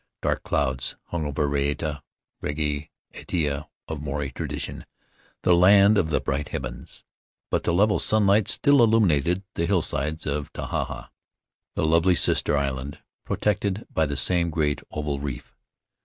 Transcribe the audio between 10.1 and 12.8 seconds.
of Tahaa, the lovely sister